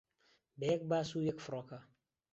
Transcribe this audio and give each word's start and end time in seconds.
بە 0.59 0.65
یەک 0.73 0.81
باس 0.91 1.09
و 1.13 1.25
یەک 1.27 1.37
فڕۆکە 1.45 1.79